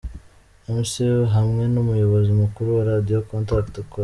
Mc 0.75 0.93
P 0.93 0.95
hamwe 1.35 1.63
n'umuyobozi 1.73 2.31
mukuru 2.41 2.67
wa 2.77 2.83
Radio 2.91 3.17
contact 3.29 3.73
akorera. 3.81 3.99